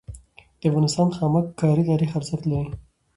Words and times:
د 0.59 0.61
افغانستان 0.69 1.07
خامک 1.17 1.45
کاری 1.61 1.83
تاریخي 1.91 2.15
ارزښت 2.19 2.43
لري. 2.51 2.71